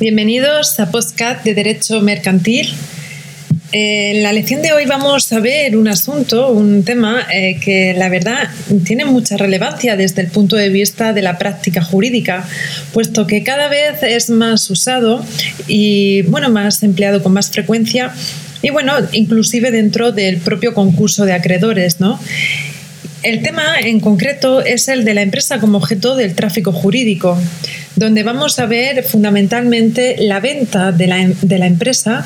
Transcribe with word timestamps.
Bienvenidos 0.00 0.80
a 0.80 0.90
Postcat 0.90 1.44
de 1.44 1.52
Derecho 1.52 2.00
Mercantil. 2.00 2.72
Eh, 3.70 4.12
en 4.12 4.22
la 4.22 4.32
lección 4.32 4.62
de 4.62 4.72
hoy 4.72 4.86
vamos 4.86 5.30
a 5.30 5.40
ver 5.40 5.76
un 5.76 5.88
asunto, 5.88 6.50
un 6.52 6.84
tema 6.84 7.26
eh, 7.30 7.60
que 7.62 7.92
la 7.92 8.08
verdad 8.08 8.48
tiene 8.86 9.04
mucha 9.04 9.36
relevancia 9.36 9.96
desde 9.96 10.22
el 10.22 10.28
punto 10.28 10.56
de 10.56 10.70
vista 10.70 11.12
de 11.12 11.20
la 11.20 11.36
práctica 11.36 11.82
jurídica, 11.82 12.48
puesto 12.94 13.26
que 13.26 13.42
cada 13.42 13.68
vez 13.68 14.02
es 14.02 14.30
más 14.30 14.70
usado 14.70 15.22
y 15.68 16.22
bueno, 16.22 16.48
más 16.48 16.82
empleado 16.82 17.22
con 17.22 17.34
más 17.34 17.50
frecuencia 17.50 18.10
y 18.62 18.70
bueno, 18.70 18.94
inclusive 19.12 19.70
dentro 19.70 20.12
del 20.12 20.38
propio 20.38 20.72
concurso 20.72 21.26
de 21.26 21.34
acreedores, 21.34 22.00
¿no? 22.00 22.18
El 23.22 23.42
tema 23.42 23.78
en 23.78 24.00
concreto 24.00 24.62
es 24.62 24.88
el 24.88 25.04
de 25.04 25.12
la 25.12 25.20
empresa 25.20 25.60
como 25.60 25.76
objeto 25.76 26.16
del 26.16 26.34
tráfico 26.34 26.72
jurídico, 26.72 27.38
donde 27.96 28.22
vamos 28.22 28.58
a 28.58 28.66
ver 28.66 29.04
fundamentalmente 29.04 30.16
la 30.18 30.40
venta 30.40 30.92
de 30.92 31.06
la, 31.06 31.30
de 31.42 31.58
la 31.58 31.66
empresa, 31.66 32.24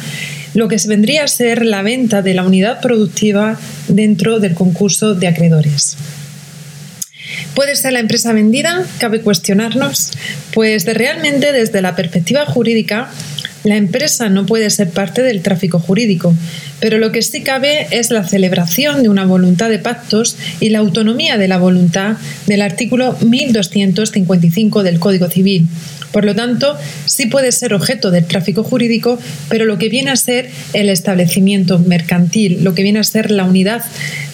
lo 0.54 0.68
que 0.68 0.76
vendría 0.86 1.24
a 1.24 1.28
ser 1.28 1.64
la 1.64 1.82
venta 1.82 2.22
de 2.22 2.34
la 2.34 2.44
unidad 2.44 2.80
productiva 2.80 3.58
dentro 3.88 4.38
del 4.38 4.54
concurso 4.54 5.14
de 5.14 5.26
acreedores. 5.26 5.96
¿Puede 7.54 7.76
ser 7.76 7.92
la 7.92 8.00
empresa 8.00 8.32
vendida? 8.32 8.84
Cabe 8.98 9.20
cuestionarnos. 9.20 10.12
Pues 10.52 10.84
realmente 10.86 11.52
desde 11.52 11.82
la 11.82 11.96
perspectiva 11.96 12.44
jurídica, 12.46 13.10
la 13.64 13.76
empresa 13.76 14.28
no 14.28 14.44
puede 14.46 14.70
ser 14.70 14.90
parte 14.90 15.22
del 15.22 15.40
tráfico 15.40 15.78
jurídico, 15.78 16.34
pero 16.80 16.98
lo 16.98 17.12
que 17.12 17.22
sí 17.22 17.42
cabe 17.42 17.86
es 17.90 18.10
la 18.10 18.24
celebración 18.24 19.02
de 19.02 19.08
una 19.08 19.24
voluntad 19.24 19.70
de 19.70 19.78
pactos 19.78 20.36
y 20.60 20.70
la 20.70 20.80
autonomía 20.80 21.38
de 21.38 21.48
la 21.48 21.58
voluntad 21.58 22.16
del 22.46 22.62
artículo 22.62 23.16
1255 23.20 24.82
del 24.82 24.98
Código 24.98 25.28
Civil. 25.28 25.66
Por 26.12 26.24
lo 26.24 26.34
tanto, 26.34 26.76
sí 27.06 27.26
puede 27.26 27.50
ser 27.50 27.74
objeto 27.74 28.12
del 28.12 28.26
tráfico 28.26 28.62
jurídico, 28.62 29.18
pero 29.48 29.64
lo 29.64 29.78
que 29.78 29.88
viene 29.88 30.12
a 30.12 30.16
ser 30.16 30.48
el 30.72 30.88
establecimiento 30.88 31.80
mercantil, 31.80 32.62
lo 32.62 32.74
que 32.74 32.84
viene 32.84 33.00
a 33.00 33.04
ser 33.04 33.32
la 33.32 33.44
unidad, 33.44 33.82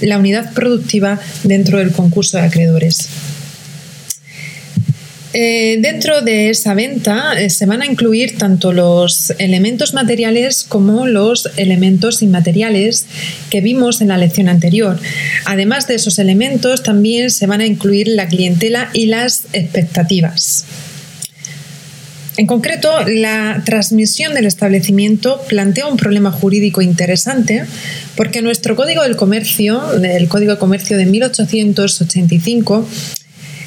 la 0.01 0.19
unidad 0.19 0.53
productiva 0.53 1.19
dentro 1.43 1.79
del 1.79 1.93
concurso 1.93 2.37
de 2.37 2.45
acreedores. 2.45 3.09
Eh, 5.33 5.79
dentro 5.81 6.23
de 6.23 6.51
esa 6.51 6.75
venta 6.75 7.41
eh, 7.41 7.51
se 7.51 7.65
van 7.65 7.83
a 7.83 7.87
incluir 7.87 8.37
tanto 8.37 8.73
los 8.73 9.33
elementos 9.39 9.95
materiales 9.95 10.65
como 10.65 11.07
los 11.07 11.49
elementos 11.57 12.21
inmateriales 12.23 13.07
que 13.49 13.61
vimos 13.61 14.01
en 14.01 14.09
la 14.09 14.19
lección 14.19 14.49
anterior. 14.49 14.99
Además 15.45 15.87
de 15.87 15.95
esos 15.95 16.19
elementos, 16.19 16.83
también 16.83 17.31
se 17.31 17.47
van 17.47 17.61
a 17.61 17.67
incluir 17.67 18.09
la 18.09 18.27
clientela 18.27 18.91
y 18.93 19.07
las 19.07 19.45
expectativas. 19.53 20.65
En 22.37 22.47
concreto, 22.47 22.91
la 23.07 23.63
transmisión 23.67 24.35
del 24.35 24.47
establecimiento 24.47 25.43
plantea 25.49 25.87
un 25.87 25.97
problema 25.97 26.33
jurídico 26.33 26.81
interesante 26.81 27.67
porque 28.17 28.41
nuestro 28.41 28.77
Código 28.77 29.03
del 29.03 29.15
Comercio, 29.15 29.93
el 30.03 30.27
Código 30.29 30.53
de 30.53 30.59
Comercio 30.59 30.97
de 30.97 31.07
1885, 31.07 32.89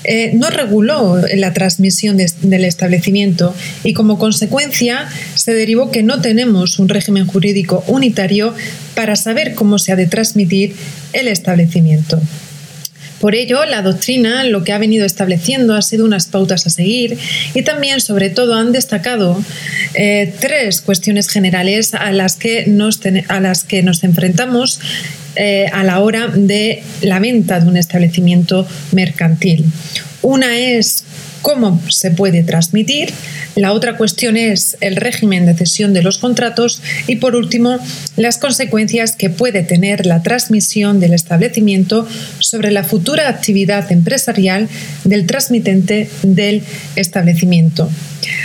eh, 0.04 0.32
no 0.34 0.50
reguló 0.50 1.22
la 1.36 1.54
transmisión 1.54 2.18
del 2.18 2.66
establecimiento 2.66 3.56
y 3.84 3.94
como 3.94 4.20
consecuencia 4.20 5.08
se 5.36 5.54
derivó 5.54 5.92
que 5.92 6.04
no 6.04 6.22
tenemos 6.22 6.80
un 6.80 6.90
régimen 6.90 7.26
jurídico 7.26 7.84
unitario 7.88 8.54
para 8.96 9.16
saber 9.16 9.54
cómo 9.54 9.80
se 9.80 9.92
ha 9.92 9.96
de 9.96 10.08
transmitir 10.08 10.76
el 11.14 11.28
establecimiento. 11.28 12.22
Por 13.24 13.36
ello, 13.36 13.64
la 13.64 13.82
doctrina 13.82 14.44
lo 14.44 14.66
que 14.66 14.74
ha 14.74 14.78
venido 14.78 15.06
estableciendo 15.06 15.76
ha 15.76 15.82
sido 15.82 16.04
unas 16.04 16.26
pautas 16.26 16.68
a 16.68 16.70
seguir 16.70 17.18
y 17.54 17.62
también, 17.62 18.02
sobre 18.02 18.30
todo, 18.30 18.54
han 18.54 18.74
destacado 18.74 19.42
eh, 19.94 20.34
tres 20.42 20.82
cuestiones 20.82 21.30
generales 21.30 21.94
a 21.94 22.12
las 22.12 22.36
que 22.36 22.68
nos, 22.68 23.00
a 23.30 23.40
las 23.40 23.64
que 23.64 23.82
nos 23.82 24.04
enfrentamos 24.04 24.82
eh, 25.36 25.68
a 25.72 25.84
la 25.84 26.00
hora 26.00 26.28
de 26.28 26.84
la 27.02 27.20
venta 27.20 27.60
de 27.60 27.68
un 27.68 27.78
establecimiento 27.78 28.68
mercantil. 28.92 29.66
Una 30.22 30.58
es 30.58 31.04
cómo 31.42 31.82
se 31.90 32.12
puede 32.12 32.44
transmitir, 32.44 33.14
la 33.56 33.74
otra 33.74 33.98
cuestión 33.98 34.36
es 34.36 34.78
el 34.82 34.96
régimen 34.96 35.46
de 35.46 35.54
cesión 35.54 35.94
de 35.94 36.02
los 36.02 36.18
contratos 36.18 36.82
y 37.06 37.18
por 37.18 37.36
último 37.36 37.78
las 38.18 38.40
consecuencias 38.40 39.16
que 39.16 39.30
puede 39.30 39.62
tener 39.62 40.06
la 40.08 40.24
transmisión 40.24 41.00
del 41.00 41.14
establecimiento 41.14 42.08
sobre 42.40 42.72
la 42.72 42.84
futura 42.84 43.30
actividad 43.30 43.92
empresarial 43.92 44.70
del 45.04 45.28
transmitente 45.28 46.10
del 46.24 46.64
establecimiento. 46.96 47.90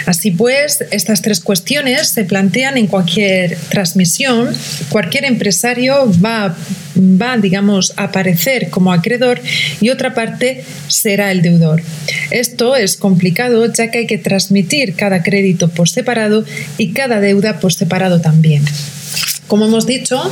Así 0.07 0.31
pues, 0.31 0.85
estas 0.91 1.23
tres 1.23 1.41
cuestiones 1.41 2.09
se 2.09 2.25
plantean 2.25 2.77
en 2.77 2.87
cualquier 2.87 3.57
transmisión. 3.69 4.55
Cualquier 4.89 5.25
empresario 5.25 6.11
va, 6.25 6.57
va, 6.97 7.37
digamos, 7.39 7.93
a 7.97 8.05
aparecer 8.05 8.71
como 8.71 8.93
acreedor 8.93 9.41
y 9.81 9.91
otra 9.91 10.15
parte 10.15 10.65
será 10.89 11.31
el 11.33 11.43
deudor. 11.43 11.83
Esto 12.31 12.77
es 12.77 12.97
complicado 12.97 13.71
ya 13.73 13.91
que 13.91 13.99
hay 13.99 14.07
que 14.07 14.19
transmitir 14.19 14.95
cada 14.95 15.23
crédito 15.23 15.69
por 15.69 15.89
separado 15.89 16.45
y 16.77 16.93
cada 16.93 17.21
deuda 17.21 17.61
por 17.61 17.73
separado 17.73 18.21
también. 18.21 18.65
Como 19.47 19.67
hemos 19.67 19.87
dicho, 19.87 20.31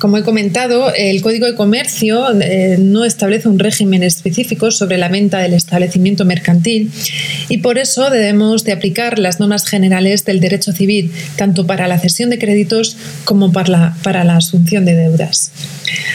como 0.00 0.16
he 0.16 0.24
comentado, 0.24 0.92
el 0.92 1.22
Código 1.22 1.46
de 1.46 1.54
Comercio 1.54 2.28
eh, 2.40 2.76
no 2.80 3.04
establece 3.04 3.48
un 3.48 3.58
régimen 3.58 4.02
específico 4.02 4.70
sobre 4.72 4.98
la 4.98 5.08
venta 5.08 5.38
del 5.38 5.52
establecimiento 5.52 6.24
mercantil 6.24 6.90
y 7.48 7.58
por 7.58 7.78
eso 7.78 8.10
debemos 8.10 8.64
de 8.64 8.72
aplicar 8.72 9.18
las 9.18 9.38
normas 9.38 9.66
generales 9.66 10.24
del 10.24 10.40
derecho 10.40 10.72
civil, 10.72 11.12
tanto 11.36 11.66
para 11.66 11.86
la 11.86 11.98
cesión 11.98 12.30
de 12.30 12.38
créditos 12.38 12.96
como 13.24 13.52
para 13.52 13.68
la, 13.68 13.96
para 14.02 14.24
la 14.24 14.36
asunción 14.36 14.84
de 14.84 14.96
deudas. 14.96 15.52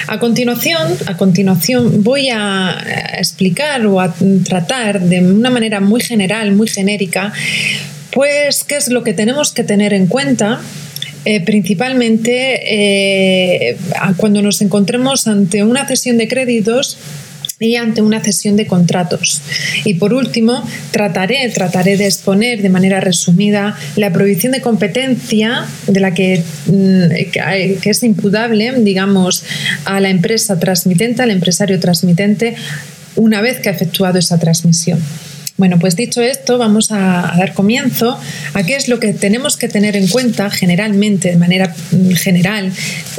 A 0.08 0.20
continuación, 0.20 0.98
a 1.06 1.16
continuación 1.16 2.04
voy 2.04 2.30
a 2.30 2.76
explicar 3.18 3.86
o 3.86 4.02
a 4.02 4.14
tratar 4.44 5.00
de 5.02 5.22
una 5.22 5.50
manera 5.50 5.80
muy 5.80 6.02
general, 6.02 6.52
muy 6.54 6.68
genérica, 6.68 7.34
pues 8.12 8.64
qué 8.64 8.78
es 8.78 8.90
lo 8.90 9.04
que 9.04 9.14
tenemos 9.14 9.52
que 9.52 9.64
tener 9.64 9.94
en 9.94 10.08
cuenta 10.08 10.62
eh, 11.26 11.42
principalmente 11.42 12.62
eh, 13.72 13.78
cuando 14.18 14.42
nos 14.42 14.62
encontremos 14.62 15.28
ante 15.28 15.64
una 15.64 15.88
cesión 15.88 16.18
de 16.18 16.28
créditos 16.28 16.98
y 17.60 17.78
ante 17.78 18.02
una 18.02 18.20
cesión 18.20 18.58
de 18.58 18.68
contratos. 18.68 19.42
Y 19.86 19.96
por 19.96 20.14
último, 20.14 20.64
trataré, 20.92 21.50
trataré 21.50 21.98
de 21.98 22.06
exponer 22.06 22.62
de 22.62 22.70
manera 22.70 23.00
resumida 23.00 23.78
la 23.96 24.12
prohibición 24.12 24.52
de 24.52 24.62
competencia 24.62 25.66
de 25.88 26.00
la 26.00 26.14
que, 26.14 26.44
mm, 26.68 27.80
que 27.82 27.90
es 27.90 28.04
imputable, 28.04 28.74
digamos, 28.80 29.44
a 29.86 30.00
la 30.00 30.10
empresa 30.10 30.60
transmitente, 30.60 31.22
al 31.24 31.32
empresario 31.32 31.80
transmitente, 31.80 32.56
una 33.16 33.42
vez 33.42 33.60
que 33.60 33.70
ha 33.70 33.72
efectuado 33.72 34.20
esa 34.20 34.38
transmisión. 34.38 35.00
Bueno, 35.58 35.80
pues 35.80 35.96
dicho 35.96 36.22
esto, 36.22 36.58
vamos 36.58 36.92
a, 36.92 37.34
dar 37.38 37.54
comienzo 37.54 38.20
a 38.54 38.64
qué 38.64 38.76
es 38.76 38.90
lo 38.90 39.00
que 39.00 39.14
tenemos 39.14 39.56
que 39.56 39.70
tener 39.70 39.96
en 39.96 40.10
cuenta 40.10 40.50
generalmente, 40.50 41.30
de 41.30 41.38
manera 41.38 41.74
mm, 41.92 42.12
general, 42.12 42.74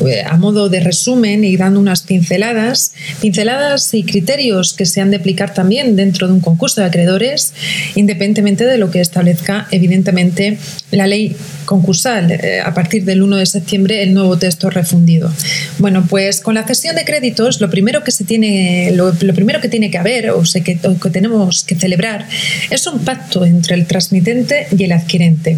eh, 0.06 0.23
a 0.23 0.37
modo 0.37 0.69
de 0.69 0.81
resumen 0.81 1.44
y 1.44 1.56
dando 1.56 1.81
unas 1.81 2.03
pinceladas, 2.03 2.93
pinceladas 3.23 3.94
y 3.94 4.03
criterios 4.03 4.75
que 4.75 4.85
se 4.85 5.00
han 5.00 5.11
de 5.11 5.17
aplicar 5.17 5.55
también 5.55 5.97
dentro 5.97 6.27
de 6.27 6.35
un 6.35 6.41
concurso 6.41 6.83
de 6.83 6.88
acreedores, 6.88 7.55
independientemente 7.94 8.67
de 8.67 8.77
lo 8.77 8.91
que 8.91 9.00
establezca, 9.00 9.67
evidentemente, 9.71 10.59
la 10.91 11.06
ley 11.06 11.35
concursal 11.65 12.31
eh, 12.31 12.61
a 12.61 12.75
partir 12.75 13.05
del 13.05 13.23
1 13.23 13.37
de 13.37 13.47
septiembre 13.47 14.03
el 14.03 14.12
nuevo 14.12 14.39
texto 14.39 14.69
refundido. 14.69 15.32
Bueno, 15.79 16.06
pues 16.09 16.41
con 16.41 16.55
la 16.55 16.67
cesión 16.67 16.97
de 16.97 17.05
créditos, 17.05 17.62
lo 17.62 17.71
primero 17.71 18.05
que 18.05 18.11
se 18.11 18.25
tiene, 18.25 18.93
lo, 18.93 19.12
primero 19.15 19.61
que 19.61 19.69
tiene 19.69 19.91
que 19.91 19.99
haber 19.99 20.31
o, 20.31 20.43
que, 20.65 20.79
o 20.85 20.99
que 20.99 21.11
tenemos 21.11 21.65
que 21.65 21.75
celebrar 21.75 22.25
es 22.70 22.87
un 22.87 23.00
pacto 23.00 23.44
entre 23.44 23.75
el 23.75 23.87
transmitente 23.87 24.67
y 24.76 24.84
el 24.84 24.93
adquirente. 24.93 25.56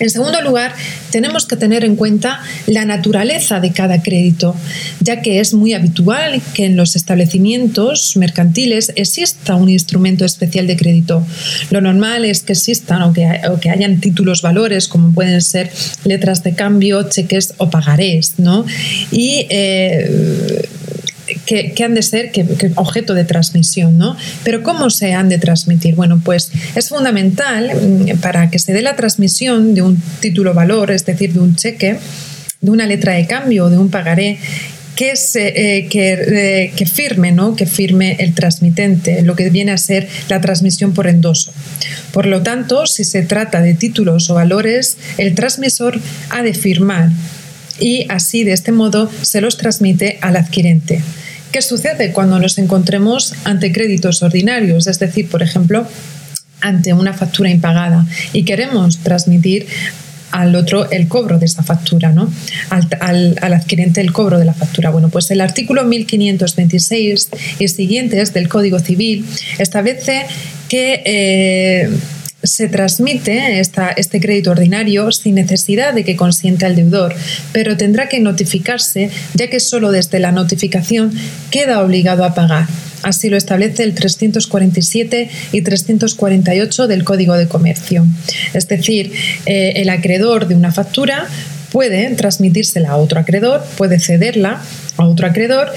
En 0.00 0.10
segundo 0.10 0.40
lugar, 0.42 0.74
tenemos 1.10 1.44
que 1.46 1.56
tener 1.56 1.84
en 1.84 1.96
cuenta 1.96 2.40
la 2.66 2.84
naturaleza 2.84 3.58
de 3.58 3.72
cada 3.72 4.00
crédito, 4.00 4.54
ya 5.00 5.22
que 5.22 5.40
es 5.40 5.54
muy 5.54 5.74
habitual 5.74 6.40
que 6.54 6.66
en 6.66 6.76
los 6.76 6.94
establecimientos 6.94 8.16
mercantiles 8.16 8.92
exista 8.94 9.56
un 9.56 9.68
instrumento 9.68 10.24
especial 10.24 10.68
de 10.68 10.76
crédito. 10.76 11.26
Lo 11.70 11.80
normal 11.80 12.24
es 12.24 12.42
que 12.42 12.52
existan 12.52 13.02
o 13.02 13.12
que, 13.12 13.70
hayan 13.70 14.00
títulos 14.00 14.40
valores, 14.40 14.86
como 14.86 15.12
pueden 15.12 15.40
ser 15.40 15.70
letras 16.04 16.44
de 16.44 16.54
cambio, 16.54 17.08
cheques 17.08 17.54
o 17.56 17.68
pagarés, 17.68 18.34
¿no? 18.38 18.64
Y 19.10 19.46
eh, 19.50 20.68
que, 21.48 21.82
han 21.82 21.94
de 21.94 22.02
ser 22.02 22.30
que, 22.30 22.44
objeto 22.74 23.14
de 23.14 23.24
transmisión, 23.24 23.96
¿no? 23.96 24.16
Pero 24.44 24.62
¿cómo 24.62 24.90
se 24.90 25.14
han 25.14 25.30
de 25.30 25.38
transmitir? 25.38 25.94
Bueno, 25.94 26.20
pues 26.22 26.52
es 26.74 26.90
fundamental 26.90 27.72
mm, 27.74 28.18
para 28.18 28.50
que 28.50 28.58
se 28.58 28.74
dé 28.74 28.82
la 28.82 28.96
transmisión 28.96 29.74
de 29.74 29.80
un 29.80 30.00
título 30.20 30.52
valor, 30.52 30.90
es 30.90 31.06
decir, 31.06 31.32
de 31.32 31.40
un 31.40 31.56
cheque, 31.56 31.96
de 32.60 32.70
una 32.70 32.86
letra 32.86 33.14
de 33.14 33.26
cambio 33.26 33.70
de 33.70 33.78
un 33.78 33.88
pagaré, 33.88 34.38
que, 34.94 35.16
se, 35.16 35.78
eh, 35.78 35.88
que, 35.88 36.72
que, 36.76 36.84
firme, 36.84 37.32
¿no? 37.32 37.56
que 37.56 37.66
firme 37.66 38.16
el 38.18 38.34
transmitente, 38.34 39.22
lo 39.22 39.34
que 39.34 39.48
viene 39.48 39.72
a 39.72 39.78
ser 39.78 40.08
la 40.28 40.40
transmisión 40.40 40.92
por 40.92 41.06
endoso. 41.06 41.52
Por 42.12 42.26
lo 42.26 42.42
tanto, 42.42 42.84
si 42.84 43.04
se 43.04 43.22
trata 43.22 43.62
de 43.62 43.74
títulos 43.74 44.28
o 44.28 44.34
valores, 44.34 44.98
el 45.16 45.34
transmisor 45.34 45.98
ha 46.30 46.42
de 46.42 46.52
firmar 46.52 47.10
y 47.78 48.06
así 48.10 48.42
de 48.44 48.52
este 48.52 48.72
modo 48.72 49.08
se 49.22 49.40
los 49.40 49.56
transmite 49.56 50.18
al 50.20 50.36
adquirente. 50.36 51.00
¿Qué 51.52 51.62
sucede 51.62 52.12
cuando 52.12 52.38
nos 52.38 52.58
encontremos 52.58 53.34
ante 53.44 53.72
créditos 53.72 54.22
ordinarios? 54.22 54.86
Es 54.86 54.98
decir, 54.98 55.28
por 55.28 55.42
ejemplo, 55.42 55.86
ante 56.60 56.92
una 56.92 57.14
factura 57.14 57.50
impagada 57.50 58.06
y 58.32 58.44
queremos 58.44 58.98
transmitir 58.98 59.66
al 60.30 60.54
otro 60.54 60.90
el 60.90 61.08
cobro 61.08 61.38
de 61.38 61.46
esa 61.46 61.62
factura, 61.62 62.12
¿no? 62.12 62.30
Al, 62.70 63.38
adquirente 63.40 64.00
el 64.00 64.12
cobro 64.12 64.38
de 64.38 64.44
la 64.44 64.54
factura. 64.54 64.90
Bueno, 64.90 65.08
pues 65.08 65.30
el 65.30 65.40
artículo 65.40 65.84
1526 65.84 67.28
y 67.58 67.68
siguientes 67.68 68.34
del 68.34 68.48
Código 68.48 68.78
Civil 68.78 69.24
establece 69.58 70.26
que 70.68 71.02
eh, 71.04 71.90
se 72.42 72.68
transmite 72.68 73.60
este 73.60 74.20
crédito 74.20 74.52
ordinario 74.52 75.10
sin 75.10 75.34
necesidad 75.34 75.92
de 75.92 76.04
que 76.04 76.16
consienta 76.16 76.66
el 76.66 76.76
deudor, 76.76 77.14
pero 77.52 77.76
tendrá 77.76 78.08
que 78.08 78.20
notificarse 78.20 79.10
ya 79.34 79.48
que 79.48 79.60
solo 79.60 79.90
desde 79.90 80.20
la 80.20 80.32
notificación 80.32 81.12
queda 81.50 81.82
obligado 81.82 82.24
a 82.24 82.34
pagar. 82.34 82.66
Así 83.02 83.28
lo 83.28 83.36
establece 83.36 83.84
el 83.84 83.94
347 83.94 85.30
y 85.52 85.62
348 85.62 86.86
del 86.88 87.04
Código 87.04 87.34
de 87.34 87.46
Comercio. 87.46 88.06
Es 88.54 88.66
decir, 88.66 89.12
eh, 89.46 89.74
el 89.76 89.88
acreedor 89.88 90.48
de 90.48 90.56
una 90.56 90.72
factura 90.72 91.26
puede 91.70 92.10
transmitírsela 92.14 92.90
a 92.90 92.96
otro 92.96 93.20
acreedor, 93.20 93.64
puede 93.76 94.00
cederla 94.00 94.62
a 94.96 95.06
otro 95.06 95.26
acreedor 95.26 95.72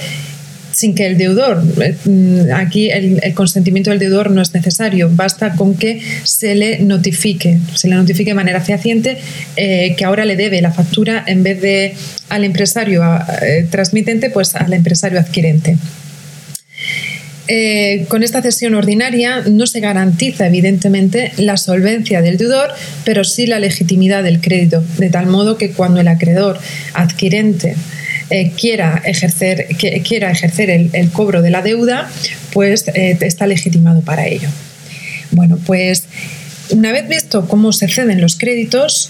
sin 0.72 0.96
que 0.96 1.06
el 1.06 1.18
deudor, 1.18 1.64
eh, 1.82 1.96
mm, 2.06 2.54
aquí 2.54 2.90
el, 2.90 3.34
consentimiento 3.34 3.90
del 3.90 4.00
deudor 4.00 4.32
no 4.32 4.42
es 4.42 4.54
necesario, 4.54 5.10
basta 5.12 5.54
con 5.56 5.76
que 5.76 6.02
se 6.24 6.56
le 6.56 6.80
notifique, 6.80 7.60
se 7.76 7.88
le 7.88 7.96
notifique 7.96 8.32
de 8.32 8.36
manera 8.36 8.62
fehaciente 8.62 9.18
eh, 9.56 9.96
que 9.98 10.06
ahora 10.06 10.26
le 10.26 10.36
debe 10.36 10.62
la 10.62 10.72
factura 10.72 11.24
en 11.28 11.44
vez 11.44 11.62
de 11.62 11.96
al 12.30 12.44
empresario 12.44 13.04
eh, 13.42 13.68
transmitente, 13.70 14.30
pues 14.30 14.56
al 14.56 14.74
empresario 14.74 15.20
adquirente. 15.20 15.78
con 18.08 18.24
esta 18.24 18.42
cesión 18.42 18.76
ordinaria 18.76 19.42
no 19.42 19.66
se 19.68 19.82
garantiza 19.82 20.48
evidentemente 20.48 21.34
la 21.38 21.58
solvencia 21.58 22.22
del 22.22 22.38
deudor, 22.38 22.70
pero 23.04 23.26
sí 23.26 23.46
la 23.46 23.60
legitimidad 23.60 24.24
del 24.24 24.40
crédito, 24.40 24.82
de 24.98 25.10
tal 25.10 25.26
modo 25.26 25.58
que 25.58 25.72
cuando 25.72 26.00
el 26.00 26.08
acreedor 26.08 26.60
adquirente 26.94 27.76
eh, 28.32 28.54
quiera 28.58 29.02
ejercer, 29.06 29.68
quiera 30.08 30.32
ejercer 30.32 30.70
el, 30.70 31.12
cobro 31.12 31.42
de 31.42 31.50
la 31.50 31.62
deuda, 31.62 32.10
pues 32.54 32.88
eh, 32.88 33.18
está 33.20 33.46
legitimado 33.46 34.02
para 34.02 34.26
ello. 34.26 34.48
Bueno, 35.32 35.60
pues 35.66 36.06
una 36.70 36.94
vez 36.94 37.08
visto 37.08 37.48
cómo 37.48 37.74
se 37.74 37.90
ceden 37.90 38.22
los 38.22 38.38
créditos, 38.38 39.10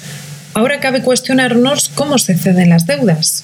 ahora 0.56 0.80
cabe 0.80 1.04
cuestionarnos 1.04 1.90
cómo 1.90 2.18
se 2.18 2.36
ceden 2.36 2.70
las 2.70 2.88
deudas. 2.88 3.44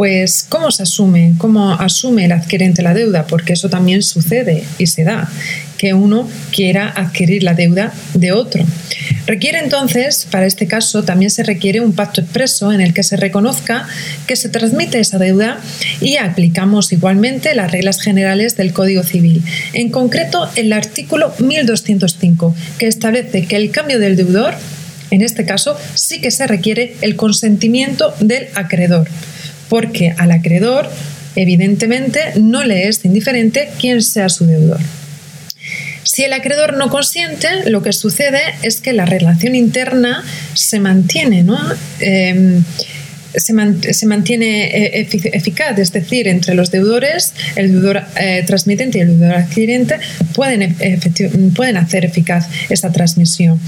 Pues 0.00 0.46
cómo 0.48 0.70
se 0.70 0.84
asume, 0.84 1.34
cómo 1.36 1.72
asume 1.74 2.24
el 2.24 2.32
adquirente 2.32 2.80
la 2.80 2.94
deuda, 2.94 3.26
porque 3.26 3.52
eso 3.52 3.68
también 3.68 4.02
sucede 4.02 4.64
y 4.78 4.86
se 4.86 5.04
da, 5.04 5.30
que 5.76 5.92
uno 5.92 6.26
quiera 6.52 6.88
adquirir 6.88 7.42
la 7.42 7.52
deuda 7.52 7.92
de 8.14 8.32
otro. 8.32 8.64
Requiere 9.26 9.58
entonces, 9.58 10.26
para 10.30 10.46
este 10.46 10.66
caso, 10.66 11.02
también 11.02 11.30
se 11.30 11.42
requiere 11.42 11.82
un 11.82 11.92
pacto 11.92 12.22
expreso 12.22 12.72
en 12.72 12.80
el 12.80 12.94
que 12.94 13.02
se 13.02 13.18
reconozca 13.18 13.86
que 14.26 14.36
se 14.36 14.48
transmite 14.48 14.98
esa 15.00 15.18
deuda 15.18 15.60
y 16.00 16.16
aplicamos 16.16 16.94
igualmente 16.94 17.54
las 17.54 17.70
reglas 17.70 18.00
generales 18.00 18.56
del 18.56 18.72
Código 18.72 19.02
Civil. 19.02 19.42
En 19.74 19.90
concreto, 19.90 20.48
el 20.56 20.72
artículo 20.72 21.34
1205, 21.40 22.54
que 22.78 22.86
establece 22.86 23.44
que 23.44 23.56
el 23.56 23.70
cambio 23.70 23.98
del 23.98 24.16
deudor, 24.16 24.54
en 25.10 25.20
este 25.20 25.44
caso, 25.44 25.76
sí 25.92 26.22
que 26.22 26.30
se 26.30 26.46
requiere 26.46 26.96
el 27.02 27.16
consentimiento 27.16 28.14
del 28.20 28.48
acreedor 28.54 29.06
porque 29.70 30.14
al 30.18 30.32
acreedor, 30.32 30.90
evidentemente, 31.36 32.20
no 32.38 32.62
le 32.64 32.88
es 32.88 33.02
indiferente 33.06 33.70
quién 33.78 34.02
sea 34.02 34.28
su 34.28 34.44
deudor. 34.44 34.80
Si 36.02 36.24
el 36.24 36.32
acreedor 36.32 36.76
no 36.76 36.90
consiente, 36.90 37.70
lo 37.70 37.82
que 37.82 37.92
sucede 37.92 38.40
es 38.62 38.80
que 38.80 38.92
la 38.92 39.06
relación 39.06 39.54
interna 39.54 40.24
se 40.54 40.80
mantiene, 40.80 41.44
¿no? 41.44 41.58
Em, 42.00 42.64
se, 43.34 44.06
mantiene 44.06 44.64
eh, 44.64 45.08
eficaz, 45.32 45.78
es 45.78 45.92
decir, 45.92 46.26
entre 46.26 46.54
los 46.54 46.70
deudores, 46.70 47.32
el 47.54 47.72
deudor 47.72 48.02
eh, 48.16 48.42
transmitente 48.46 48.98
y 48.98 49.02
el 49.02 49.18
deudor 49.18 49.36
adquirente 49.36 49.96
pueden, 50.34 51.76
hacer 51.76 52.04
eficaz 52.04 52.48
esta 52.70 52.90
transmisión, 52.90 53.60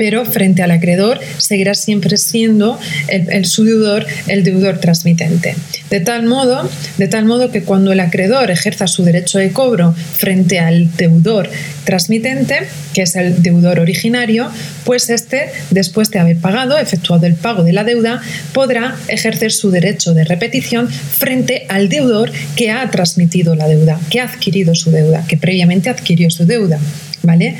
pero 0.00 0.24
frente 0.24 0.62
al 0.62 0.70
acreedor 0.70 1.20
seguirá 1.36 1.74
siempre 1.74 2.16
siendo 2.16 2.80
el, 3.06 3.44
su 3.44 3.64
deudor 3.64 4.06
el 4.28 4.44
deudor 4.44 4.78
transmitente. 4.78 5.54
De 5.90 6.00
tal, 6.00 6.22
modo, 6.22 6.70
de 6.96 7.06
tal 7.06 7.26
modo 7.26 7.50
que 7.50 7.64
cuando 7.64 7.92
el 7.92 8.00
acreedor 8.00 8.50
ejerza 8.50 8.86
su 8.86 9.04
derecho 9.04 9.38
de 9.38 9.52
cobro 9.52 9.92
frente 9.92 10.58
al 10.58 10.96
deudor 10.96 11.50
transmitente, 11.84 12.60
que 12.94 13.02
es 13.02 13.14
el 13.14 13.42
deudor 13.42 13.78
originario, 13.78 14.50
pues 14.84 15.10
este, 15.10 15.50
después 15.68 16.10
de 16.10 16.18
haber 16.18 16.38
pagado, 16.38 16.78
efectuado 16.78 17.26
el 17.26 17.34
pago 17.34 17.62
de 17.62 17.74
la 17.74 17.84
deuda, 17.84 18.22
podrá 18.54 18.96
ejercer 19.08 19.52
su 19.52 19.70
derecho 19.70 20.14
de 20.14 20.24
repetición 20.24 20.88
frente 20.88 21.66
al 21.68 21.90
deudor 21.90 22.32
que 22.56 22.70
ha 22.70 22.90
transmitido 22.90 23.54
la 23.54 23.68
deuda, 23.68 24.00
que 24.08 24.20
ha 24.20 24.24
adquirido 24.24 24.74
su 24.74 24.90
deuda, 24.90 25.26
que 25.28 25.36
previamente 25.36 25.90
adquirió 25.90 26.30
su 26.30 26.46
deuda. 26.46 26.78
¿Vale? 27.22 27.58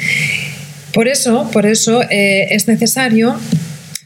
Por 0.93 1.09
eso, 1.09 1.49
por 1.53 1.67
eso 1.67 2.03
eh, 2.03 2.49
es 2.51 2.67
necesario 2.67 3.37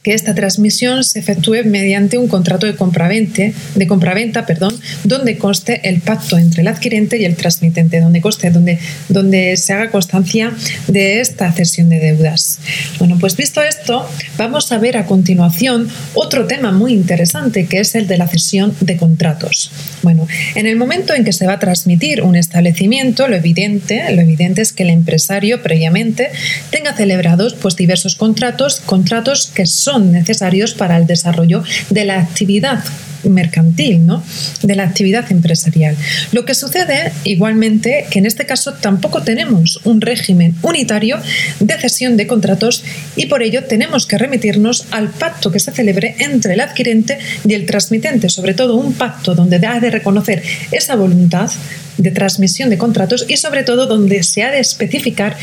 que 0.05 0.13
esta 0.13 0.35
transmisión 0.35 1.03
se 1.03 1.19
efectúe 1.19 1.65
mediante 1.65 2.19
un 2.19 2.29
contrato 2.29 2.67
de 2.67 2.77
compraventa, 2.77 3.43
de 3.75 3.87
compraventa 3.87 4.45
perdón, 4.45 4.79
donde 5.03 5.39
conste 5.39 5.89
el 5.89 6.03
pacto 6.03 6.37
entre 6.37 6.61
el 6.61 6.69
adquirente 6.69 7.17
y 7.17 7.25
el 7.25 7.37
transmitente, 7.37 8.01
donde 8.01 8.21
conste, 8.21 8.51
donde, 8.51 8.79
donde 9.09 9.57
se 9.57 9.73
haga 9.73 9.91
constancia 9.91 10.53
de 10.89 11.21
esta 11.21 11.51
cesión 11.53 11.89
de 11.89 12.01
deudas. 12.01 12.59
Bueno, 12.99 13.17
pues 13.19 13.35
visto 13.35 13.63
esto, 13.63 14.07
vamos 14.37 14.71
a 14.73 14.79
ver 14.79 14.99
a 14.99 15.07
continuación 15.07 15.89
otro 16.13 16.47
tema 16.47 16.71
muy 16.71 16.93
interesante 16.93 17.65
que 17.67 17.81
es 17.81 17.95
el 17.95 18.07
de 18.07 18.19
la 18.19 18.29
cesión 18.29 18.77
de 18.81 18.99
contratos. 18.99 19.71
Bueno, 20.03 20.29
en 20.55 20.67
el 20.67 20.77
momento 20.77 21.15
en 21.15 21.25
que 21.25 21.33
se 21.33 21.47
va 21.47 21.55
a 21.55 21.59
transmitir 21.59 22.23
un 22.23 22.37
establecimiento, 22.37 23.27
lo 23.27 23.37
evidente, 23.37 24.05
lo 24.15 24.21
evidente 24.21 24.61
es 24.61 24.75
que 24.75 24.83
el 24.83 24.91
empresario 24.91 25.63
previamente 25.63 26.29
tenga 26.71 26.95
celebrados 26.95 27.55
pues, 27.55 27.77
diversos 27.77 28.17
contratos, 28.17 28.81
contratos 28.85 29.51
que 29.55 29.65
necesarios 30.01 30.75
para 30.75 30.97
el 30.97 31.07
desarrollo 31.07 31.63
de 31.91 32.05
la 32.05 32.21
actividad 32.21 32.85
mercantil, 33.29 34.05
¿no? 34.07 34.23
de 34.63 34.75
la 34.75 34.85
actividad 34.85 35.31
empresarial. 35.31 35.97
Lo 36.33 36.45
que 36.45 36.55
sucede 36.55 37.13
igualmente 37.25 38.07
que 38.11 38.19
en 38.19 38.27
este 38.27 38.47
caso 38.47 38.75
tampoco 38.75 39.23
tenemos 39.23 39.81
un 39.85 40.01
régimen 40.01 40.55
unitario 40.63 41.19
de 41.61 41.79
cesión 41.79 42.17
de 42.17 42.27
contratos 42.27 42.85
y 43.17 43.27
por 43.27 43.43
ello 43.43 43.65
tenemos 43.65 44.07
que 44.07 44.19
remitirnos 44.19 44.87
al 44.91 45.09
pacto 45.11 45.51
que 45.51 45.61
se 45.61 45.73
celebre 45.73 46.17
entre 46.19 46.55
el 46.55 46.61
adquirente 46.61 47.19
y 47.47 47.55
el 47.55 47.67
transmitente, 47.67 48.29
sobre 48.29 48.55
todo 48.55 48.77
un 48.77 48.95
pacto 48.95 49.35
donde 49.35 49.65
ha 49.67 49.81
de 49.81 49.91
reconocer 49.91 50.43
esa 50.71 50.97
voluntad 50.97 51.51
de 51.97 52.11
transmisión 52.11 52.71
de 52.71 52.79
contratos 52.79 53.25
y 53.29 53.37
sobre 53.37 53.63
todo 53.63 53.87
donde 53.87 54.23
se 54.23 54.43
ha 54.43 54.51
de 54.51 54.59
especificar 54.59 55.37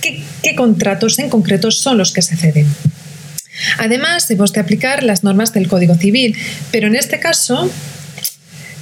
qué, 0.00 0.22
qué 0.42 0.54
contratos 0.54 1.18
en 1.18 1.28
concreto 1.28 1.70
son 1.70 1.98
los 1.98 2.12
que 2.12 2.22
se 2.22 2.36
ceden. 2.36 2.66
Además, 3.78 4.30
hemos 4.30 4.52
de 4.52 4.60
aplicar 4.60 5.02
las 5.02 5.24
normas 5.24 5.52
del 5.52 5.68
Código 5.68 5.94
Civil, 5.94 6.36
pero 6.70 6.86
en 6.86 6.94
este 6.94 7.18
caso 7.18 7.70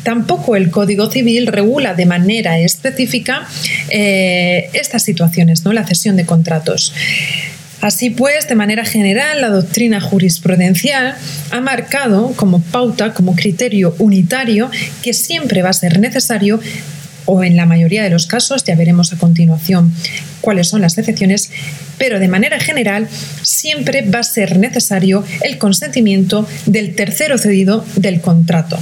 tampoco 0.03 0.55
el 0.55 0.71
Código 0.71 1.11
Civil 1.11 1.49
regula 1.49 1.95
de 1.95 2.07
manera 2.07 2.59
específica 2.59 3.47
eh, 3.91 4.71
estas 4.73 5.03
situaciones, 5.03 5.65
¿no? 5.65 5.73
la 5.73 5.85
cesión 5.85 6.17
de 6.17 6.25
contratos. 6.25 6.93
Así 7.81 8.11
pues, 8.11 8.49
de 8.49 8.55
manera 8.55 8.85
general, 8.85 9.41
la 9.41 9.49
doctrina 9.49 10.01
jurisprudencial 10.01 11.15
ha 11.51 11.61
marcado 11.61 12.33
como 12.35 12.63
pauta, 12.63 13.13
como 13.13 13.37
criterio 13.37 13.95
unitario, 13.99 14.71
que 15.03 15.13
siempre 15.13 15.63
va 15.63 15.71
a 15.71 15.75
ser 15.75 16.01
necesario 16.01 16.59
o 17.27 17.45
en 17.45 17.57
la 17.57 17.67
mayoría 17.67 18.03
de 18.03 18.11
los 18.11 18.27
casos, 18.27 18.65
ya 18.65 18.75
veremos 18.75 19.13
a 19.13 19.19
continuación 19.19 19.93
cuáles 20.41 20.69
son 20.69 20.81
las 20.81 20.97
excepciones, 20.97 21.51
pero 21.99 22.19
de 22.19 22.29
manera 22.29 22.59
general 22.61 23.09
siempre 23.43 24.03
va 24.03 24.21
a 24.21 24.25
ser 24.25 24.59
necesario 24.59 25.25
el 25.43 25.59
consentimiento 25.59 26.47
del 26.67 26.95
tercero 26.95 27.39
cedido 27.39 27.85
del 27.97 28.21
contrato. 28.21 28.79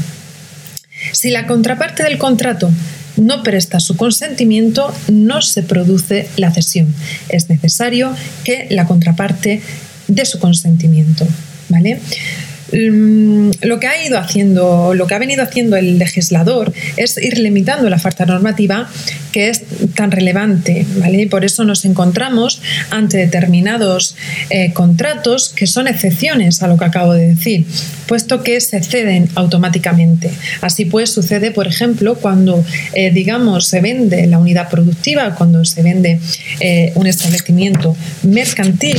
Si 1.12 1.30
la 1.30 1.46
contraparte 1.46 2.02
del 2.02 2.18
contrato 2.18 2.70
no 3.16 3.42
presta 3.42 3.80
su 3.80 3.96
consentimiento, 3.96 4.94
no 5.08 5.42
se 5.42 5.62
produce 5.62 6.28
la 6.36 6.52
cesión. 6.52 6.94
Es 7.28 7.48
necesario 7.48 8.14
que 8.44 8.66
la 8.70 8.86
contraparte 8.86 9.60
dé 10.08 10.24
su 10.24 10.38
consentimiento. 10.38 11.26
¿vale? 11.68 11.98
Mm, 12.72 13.50
lo 13.62 13.80
que 13.80 13.86
ha 13.86 14.04
ido 14.04 14.18
haciendo, 14.18 14.94
lo 14.94 15.06
que 15.06 15.14
ha 15.14 15.18
venido 15.18 15.42
haciendo 15.42 15.76
el 15.76 15.98
legislador 15.98 16.72
es 16.96 17.18
ir 17.18 17.38
limitando 17.38 17.88
la 17.90 17.98
falta 17.98 18.26
normativa 18.26 18.88
que 19.32 19.48
es 19.48 19.62
tan 19.94 20.10
relevante, 20.10 20.86
¿vale? 20.98 21.26
por 21.26 21.44
eso 21.44 21.64
nos 21.64 21.84
encontramos 21.84 22.62
ante 22.90 23.18
determinados 23.18 24.16
eh, 24.50 24.72
contratos 24.72 25.48
que 25.48 25.66
son 25.66 25.88
excepciones 25.88 26.62
a 26.62 26.68
lo 26.68 26.76
que 26.76 26.84
acabo 26.84 27.12
de 27.12 27.28
decir, 27.34 27.66
puesto 28.06 28.42
que 28.42 28.60
se 28.60 28.82
ceden 28.82 29.28
automáticamente. 29.34 30.30
Así 30.60 30.84
pues 30.84 31.10
sucede, 31.10 31.50
por 31.50 31.66
ejemplo, 31.66 32.16
cuando 32.16 32.64
eh, 32.92 33.10
digamos 33.10 33.66
se 33.66 33.80
vende 33.80 34.26
la 34.26 34.38
unidad 34.38 34.68
productiva, 34.70 35.34
cuando 35.34 35.64
se 35.64 35.82
vende 35.82 36.20
eh, 36.60 36.92
un 36.94 37.06
establecimiento 37.06 37.96
mercantil, 38.22 38.98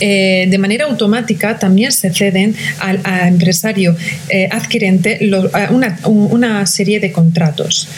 de 0.00 0.58
manera 0.58 0.86
automática 0.86 1.58
también 1.58 1.92
se 1.92 2.12
ceden 2.12 2.54
al, 2.78 3.00
empresario 3.28 3.96
adquirente 4.50 5.18
una 6.04 6.66
serie 6.66 7.00
de 7.00 7.12
contratos 7.12 7.88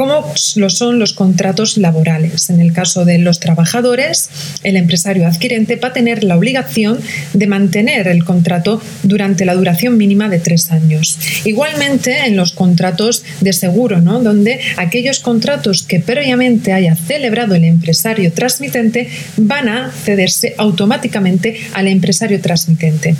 como 0.00 0.32
lo 0.56 0.70
son 0.70 0.98
los 0.98 1.12
contratos 1.12 1.76
laborales. 1.76 2.48
En 2.48 2.58
el 2.58 2.72
caso 2.72 3.04
de 3.04 3.18
los 3.18 3.38
trabajadores, 3.38 4.30
el 4.62 4.78
empresario 4.78 5.26
adquirente 5.26 5.76
va 5.76 5.88
a 5.88 5.92
tener 5.92 6.24
la 6.24 6.38
obligación 6.38 7.00
de 7.34 7.46
mantener 7.46 8.08
el 8.08 8.24
contrato 8.24 8.80
durante 9.02 9.44
la 9.44 9.54
duración 9.54 9.98
mínima 9.98 10.30
de 10.30 10.38
tres 10.38 10.70
años. 10.70 11.18
Igualmente 11.44 12.20
en 12.24 12.34
los 12.34 12.52
contratos 12.52 13.24
de 13.42 13.52
seguro, 13.52 14.00
¿no? 14.00 14.22
donde 14.22 14.60
aquellos 14.78 15.20
contratos 15.20 15.82
que 15.82 16.00
previamente 16.00 16.72
haya 16.72 16.96
celebrado 16.96 17.54
el 17.54 17.64
empresario 17.64 18.32
transmitente 18.32 19.10
van 19.36 19.68
a 19.68 19.92
cederse 19.92 20.54
automáticamente 20.56 21.60
al 21.74 21.88
empresario 21.88 22.40
transmitente. 22.40 23.16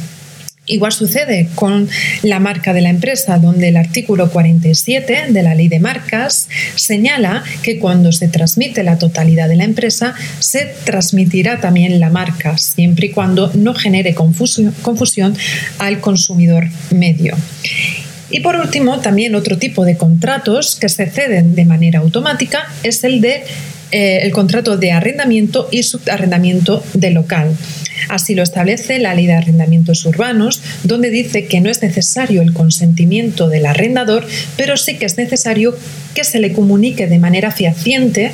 Igual 0.71 0.93
sucede 0.93 1.49
con 1.57 1.89
la 2.23 2.39
marca 2.39 2.73
de 2.73 2.81
la 2.81 2.91
empresa, 2.91 3.39
donde 3.39 3.69
el 3.69 3.77
artículo 3.77 4.31
47 4.31 5.25
de 5.31 5.43
la 5.43 5.57
ley 5.57 5.67
de 5.67 5.81
marcas 5.81 6.49
señala 6.77 7.43
que 7.65 7.81
cuando 7.81 8.13
se 8.13 8.29
transmite 8.29 8.85
la 8.85 8.97
totalidad 8.97 9.49
de 9.49 9.57
la 9.57 9.65
empresa, 9.65 10.15
se 10.39 10.73
transmitirá 10.85 11.59
también 11.59 11.99
la 11.99 12.09
marca, 12.09 12.57
siempre 12.57 13.09
y 13.09 13.11
cuando 13.11 13.51
no 13.55 13.75
genere 13.75 14.15
confusión, 14.15 15.37
al 15.81 16.01
consumidor 16.01 16.69
medio. 16.93 17.37
Y 18.31 18.39
por 18.39 18.55
último, 18.55 19.01
también 19.01 19.35
otro 19.35 19.59
tipo 19.59 19.85
de 19.85 19.97
contratos 19.97 20.77
que 20.81 20.89
se 20.89 21.11
ceden 21.11 21.57
de 21.57 21.65
manera 21.65 21.99
automática 21.99 22.73
es 22.85 23.03
el 23.03 23.21
de 23.21 23.43
eh, 23.93 24.21
el 24.23 24.33
contrato 24.33 24.77
de 24.77 24.93
arrendamiento 24.93 25.69
y 25.71 25.83
subarrendamiento 25.83 26.83
de 26.95 27.11
local. 27.11 27.57
Así 28.09 28.35
lo 28.35 28.43
establece 28.43 28.99
la 28.99 29.15
Ley 29.15 29.27
de 29.27 29.35
Arrendamientos 29.35 30.05
Urbanos, 30.05 30.63
donde 30.85 31.11
dice 31.11 31.47
que 31.47 31.61
no 31.61 31.71
es 31.71 31.83
necesario 31.83 32.43
el 32.43 32.53
consentimiento 32.53 33.49
del 33.49 33.67
arrendador, 33.67 34.27
pero 34.57 34.77
sí 34.77 34.97
que 34.97 35.07
es 35.07 35.17
necesario 35.17 35.77
que 36.15 36.25
se 36.25 36.39
le 36.39 36.53
comunique 36.53 37.07
de 37.07 37.19
manera 37.19 37.51
fehaciente 37.51 38.27
eh, 38.27 38.33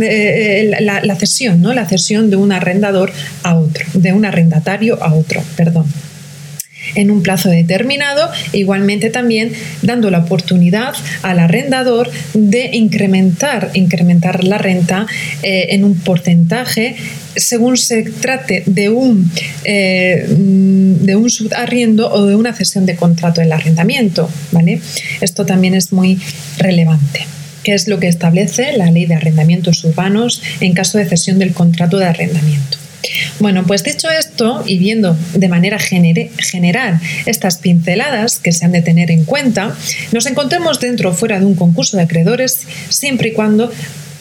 eh, 0.00 0.76
la, 0.80 1.16
cesión, 1.16 1.60
¿no? 1.60 1.74
la 1.74 1.86
cesión 1.86 2.30
de 2.30 2.36
un 2.36 2.52
arrendador 2.52 3.12
a 3.42 3.56
otro, 3.56 3.84
de 3.94 4.12
un 4.12 4.24
arrendatario 4.24 5.02
a 5.02 5.12
otro, 5.12 5.42
perdón 5.56 5.86
en 6.94 7.10
un 7.10 7.22
plazo 7.22 7.48
determinado, 7.48 8.30
igualmente 8.52 9.10
también 9.10 9.52
dando 9.82 10.10
la 10.10 10.18
oportunidad 10.18 10.94
al 11.22 11.38
arrendador 11.38 12.10
de 12.34 12.70
incrementar, 12.72 13.70
incrementar 13.74 14.44
la 14.44 14.58
renta 14.58 15.06
eh, 15.42 15.68
en 15.70 15.84
un 15.84 15.98
porcentaje 15.98 16.96
según 17.36 17.76
se 17.76 18.02
trate 18.02 18.64
de 18.66 18.88
un, 18.88 19.30
eh, 19.64 20.26
de 20.28 21.16
un 21.16 21.30
subarriendo 21.30 22.12
o 22.12 22.26
de 22.26 22.34
una 22.34 22.52
cesión 22.52 22.84
de 22.86 22.96
contrato 22.96 23.40
del 23.40 23.52
arrendamiento. 23.52 24.28
¿vale? 24.50 24.80
Esto 25.20 25.46
también 25.46 25.74
es 25.74 25.92
muy 25.92 26.18
relevante 26.58 27.26
que 27.62 27.74
es 27.74 27.88
lo 27.88 27.98
que 27.98 28.08
establece 28.08 28.72
la 28.76 28.90
ley 28.90 29.04
de 29.04 29.14
arrendamientos 29.14 29.84
urbanos 29.84 30.42
en 30.60 30.72
caso 30.72 30.96
de 30.96 31.06
cesión 31.06 31.38
del 31.38 31.52
contrato 31.52 31.98
de 31.98 32.06
arrendamiento. 32.06 32.77
Bueno, 33.38 33.64
pues 33.66 33.84
dicho 33.84 34.08
esto 34.10 34.62
y 34.66 34.78
viendo 34.78 35.16
de 35.34 35.48
manera 35.48 35.78
general 35.78 37.00
estas 37.26 37.58
pinceladas 37.58 38.38
que 38.38 38.52
se 38.52 38.64
han 38.64 38.72
de 38.72 38.82
tener 38.82 39.10
en 39.10 39.24
cuenta, 39.24 39.76
nos 40.12 40.26
encontremos 40.26 40.80
dentro 40.80 41.10
o 41.10 41.14
fuera 41.14 41.38
de 41.38 41.46
un 41.46 41.54
concurso 41.54 41.96
de 41.96 42.04
acreedores 42.04 42.66
siempre 42.88 43.28
y 43.28 43.32
cuando 43.32 43.70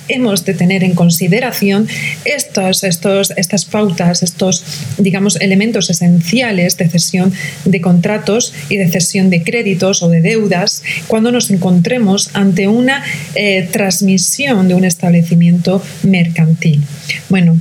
hemos 0.10 0.46
de 0.46 0.54
tener 0.54 0.84
en 0.84 0.96
consideración 0.96 1.88
estos, 2.26 2.84
estas 2.84 3.66
pautas, 3.66 4.24
estos, 4.24 4.64
digamos, 4.98 5.36
elementos 5.38 5.90
esenciales 5.90 6.78
de 6.78 6.90
cesión 6.90 7.34
de 7.66 7.82
contratos 7.82 8.54
y 8.70 8.78
de 8.78 8.88
cesión 8.88 9.30
de 9.30 9.44
créditos 9.44 10.04
o 10.04 10.10
de 10.10 10.22
deudas 10.22 10.84
cuando 11.08 11.32
nos 11.32 11.52
encontremos 11.52 12.30
ante 12.34 12.68
una 12.68 13.04
eh, 13.36 13.68
transmisión 13.72 14.68
de 14.68 14.76
un 14.76 14.86
establecimiento 14.86 15.84
mercantil. 16.04 16.82
Bueno, 17.30 17.58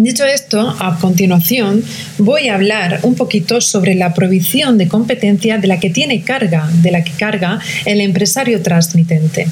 Dicho 0.00 0.24
esto, 0.24 0.74
a 0.80 0.98
continuación 0.98 1.84
voy 2.16 2.48
a 2.48 2.54
hablar 2.54 3.00
un 3.02 3.16
poquito 3.16 3.60
sobre 3.60 3.94
la 3.94 4.14
provisión 4.14 4.78
de 4.78 4.88
competencia 4.88 5.58
de 5.58 5.68
la 5.68 5.78
que 5.78 5.90
tiene 5.90 6.22
carga, 6.22 6.70
de 6.80 6.90
la 6.90 7.04
que 7.04 7.12
carga 7.12 7.60
el 7.84 8.00
empresario 8.00 8.62
transmitente. 8.62 9.46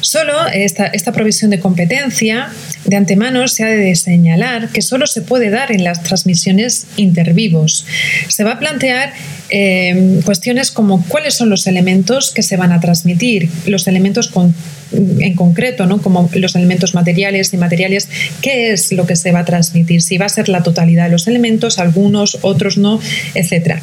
Solo 0.00 0.32
esta, 0.52 0.86
esta 0.86 1.12
provisión 1.12 1.52
de 1.52 1.60
competencia 1.60 2.48
de 2.84 2.96
antemano 2.96 3.46
se 3.46 3.62
ha 3.62 3.68
de 3.68 3.94
señalar 3.94 4.70
que 4.70 4.82
solo 4.82 5.06
se 5.06 5.22
puede 5.22 5.48
dar 5.50 5.70
en 5.70 5.84
las 5.84 6.02
transmisiones 6.02 6.88
intervivos. 6.96 7.86
Se 8.26 8.42
va 8.42 8.54
a 8.54 8.58
plantear 8.58 9.12
eh, 9.48 10.20
cuestiones 10.24 10.72
como 10.72 11.04
cuáles 11.06 11.34
son 11.34 11.50
los 11.50 11.68
elementos 11.68 12.32
que 12.32 12.42
se 12.42 12.56
van 12.56 12.72
a 12.72 12.80
transmitir, 12.80 13.48
los 13.66 13.86
elementos 13.86 14.26
con 14.26 14.52
en 14.92 15.34
concreto, 15.34 15.86
¿no? 15.86 16.00
como 16.00 16.28
los 16.34 16.56
elementos 16.56 16.94
materiales 16.94 17.52
y 17.52 17.56
materiales, 17.56 18.08
qué 18.40 18.72
es 18.72 18.92
lo 18.92 19.06
que 19.06 19.16
se 19.16 19.32
va 19.32 19.40
a 19.40 19.44
transmitir, 19.44 20.02
si 20.02 20.18
va 20.18 20.26
a 20.26 20.28
ser 20.28 20.48
la 20.48 20.62
totalidad 20.62 21.04
de 21.04 21.10
los 21.10 21.26
elementos, 21.26 21.78
algunos, 21.78 22.38
otros 22.42 22.78
no, 22.78 23.00
etc. 23.34 23.80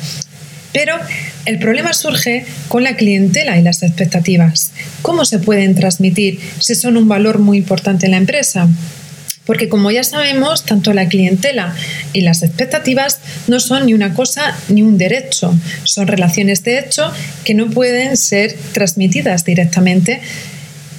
Pero 0.71 0.95
el 1.45 1.59
problema 1.59 1.93
surge 1.93 2.45
con 2.67 2.83
la 2.83 2.95
clientela 2.95 3.57
y 3.57 3.63
las 3.63 3.81
expectativas. 3.81 4.71
¿Cómo 5.01 5.25
se 5.25 5.39
pueden 5.39 5.75
transmitir 5.75 6.39
si 6.59 6.75
son 6.75 6.97
un 6.97 7.07
valor 7.07 7.39
muy 7.39 7.57
importante 7.57 8.05
en 8.05 8.11
la 8.11 8.17
empresa? 8.17 8.67
Porque 9.45 9.67
como 9.67 9.89
ya 9.89 10.03
sabemos, 10.03 10.63
tanto 10.63 10.93
la 10.93 11.07
clientela 11.07 11.73
y 12.13 12.21
las 12.21 12.43
expectativas 12.43 13.19
no 13.47 13.59
son 13.59 13.87
ni 13.87 13.95
una 13.95 14.13
cosa 14.13 14.55
ni 14.67 14.83
un 14.83 14.99
derecho, 14.99 15.57
son 15.85 16.05
relaciones 16.05 16.63
de 16.63 16.77
hecho 16.77 17.11
que 17.43 17.55
no 17.55 17.67
pueden 17.67 18.15
ser 18.15 18.55
transmitidas 18.73 19.45
directamente 19.45 20.21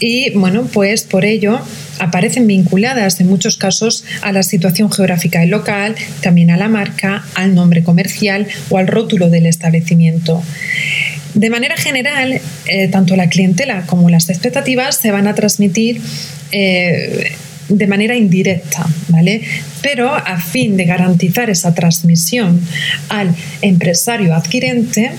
y 0.00 0.30
bueno, 0.30 0.66
pues 0.73 1.04
por 1.04 1.25
ello 1.25 1.61
aparecen 1.99 2.47
vinculadas 2.47 3.21
en 3.21 3.28
muchos 3.28 3.57
casos 3.59 4.04
a 4.23 4.33
la 4.33 4.42
situación 4.42 4.90
geográfica 4.90 5.40
del 5.40 5.50
local, 5.50 5.95
también 6.23 6.50
a 6.50 6.57
la 6.57 6.69
marca, 6.69 7.25
al 7.35 7.54
nombre 7.54 7.85
comercial 7.85 8.49
o 8.71 8.78
al 8.78 8.87
rótulo 8.87 9.28
del 9.28 9.47
establecimiento. 9.47 10.42
De 11.35 11.50
manera 11.50 11.76
general, 11.76 12.40
eh, 12.66 12.88
tanto 12.88 13.14
la 13.14 13.28
clientela 13.28 13.87
como 13.87 14.09
las 14.09 14.30
expectativas 14.30 14.97
se 14.97 15.12
van 15.12 15.28
a 15.28 15.35
transmitir 15.35 16.00
eh, 16.50 17.33
de 17.69 17.87
manera 17.87 18.16
indirecta, 18.16 18.85
¿vale? 19.09 19.42
Pero 19.80 20.12
a 20.12 20.40
fin 20.40 20.76
de 20.76 20.87
garantizar 20.87 21.50
esa 21.50 21.73
transmisión 21.75 22.61
al 23.09 23.35
empresario 23.62 24.35
adquirente, 24.35 25.12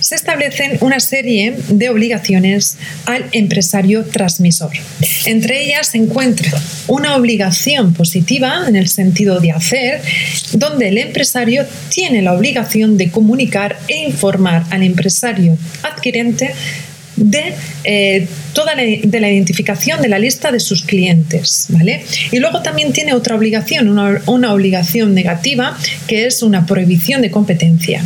se 0.00 0.14
establecen 0.14 0.78
una 0.80 1.00
serie 1.00 1.54
de 1.68 1.88
obligaciones 1.88 2.76
al 3.06 3.26
empresario 3.32 4.04
transmisor. 4.04 4.72
Entre 5.26 5.64
ellas 5.64 5.88
se 5.88 5.98
encuentra 5.98 6.50
una 6.86 7.16
obligación 7.16 7.94
positiva 7.94 8.64
en 8.66 8.76
el 8.76 8.88
sentido 8.88 9.40
de 9.40 9.52
hacer, 9.52 10.00
donde 10.52 10.88
el 10.88 10.98
empresario 10.98 11.66
tiene 11.88 12.22
la 12.22 12.32
obligación 12.32 12.96
de 12.96 13.10
comunicar 13.10 13.78
e 13.88 13.96
informar 13.98 14.64
al 14.70 14.82
empresario 14.82 15.56
adquirente 15.82 16.54
de 17.20 17.54
eh, 17.84 18.26
toda 18.54 18.74
la, 18.74 18.82
de 18.82 19.20
la 19.20 19.30
identificación 19.30 20.00
de 20.00 20.08
la 20.08 20.18
lista 20.18 20.50
de 20.50 20.58
sus 20.58 20.82
clientes, 20.82 21.66
¿vale? 21.68 22.02
Y 22.32 22.38
luego 22.38 22.62
también 22.62 22.92
tiene 22.92 23.12
otra 23.12 23.36
obligación, 23.36 23.88
una, 23.88 24.20
una 24.26 24.52
obligación 24.52 25.14
negativa, 25.14 25.76
que 26.06 26.26
es 26.26 26.42
una 26.42 26.66
prohibición 26.66 27.22
de 27.22 27.30
competencia. 27.30 28.02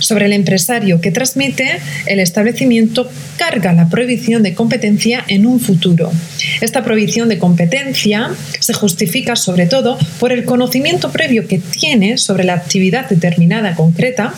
Sobre 0.00 0.26
el 0.26 0.32
empresario 0.32 1.00
que 1.00 1.10
transmite, 1.10 1.78
el 2.06 2.20
establecimiento 2.20 3.08
carga 3.36 3.72
la 3.72 3.88
prohibición 3.88 4.42
de 4.42 4.54
competencia 4.54 5.24
en 5.28 5.46
un 5.46 5.60
futuro. 5.60 6.12
Esta 6.60 6.84
prohibición 6.84 7.28
de 7.28 7.38
competencia 7.38 8.30
se 8.58 8.72
justifica 8.72 9.36
sobre 9.36 9.66
todo 9.66 9.98
por 10.18 10.32
el 10.32 10.44
conocimiento 10.44 11.10
previo 11.12 11.46
que 11.46 11.58
tiene 11.58 12.18
sobre 12.18 12.44
la 12.44 12.54
actividad 12.54 13.08
determinada 13.08 13.74
concreta 13.74 14.34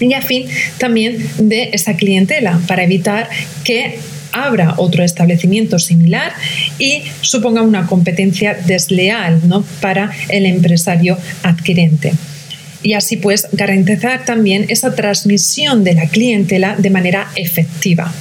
y 0.00 0.14
a 0.14 0.22
fin 0.22 0.48
también 0.78 1.18
de 1.38 1.70
esa 1.72 1.96
clientela 1.96 2.60
para 2.66 2.82
evitar 2.82 3.28
que 3.64 3.98
abra 4.32 4.74
otro 4.76 5.04
establecimiento 5.04 5.78
similar 5.78 6.32
y 6.78 7.02
suponga 7.20 7.62
una 7.62 7.86
competencia 7.86 8.54
desleal 8.54 9.40
¿no? 9.46 9.64
para 9.80 10.12
el 10.28 10.46
empresario 10.46 11.18
adquirente. 11.42 12.12
Y 12.82 12.94
así 12.94 13.16
pues 13.16 13.48
garantizar 13.52 14.24
también 14.24 14.66
esa 14.68 14.94
transmisión 14.94 15.84
de 15.84 15.94
la 15.94 16.08
clientela 16.08 16.76
de 16.76 16.90
manera 16.90 17.28
efectiva. 17.36 18.12